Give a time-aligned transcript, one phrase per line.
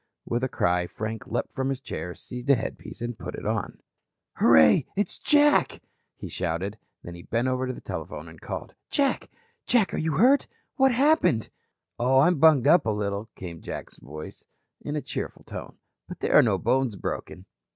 [0.25, 3.81] With a cry, Frank leaped from his chair, seized a headpiece and put it on.
[4.37, 5.79] "Hurray, it's Jack,"
[6.17, 6.79] he shouted.
[7.03, 9.29] Then he bent over to the telephone and called: "Jack.
[9.67, 9.93] Jack.
[9.93, 10.47] Are you hurt?
[10.75, 11.49] What happened?"
[11.99, 14.43] "Oh, I'm bunged up a little," came back Jack's voice,
[14.81, 15.77] in a cheerful tone.
[16.07, 17.45] "But there are no bones broken."